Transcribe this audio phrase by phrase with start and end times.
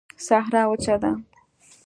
[0.27, 1.11] صحرا وچه ده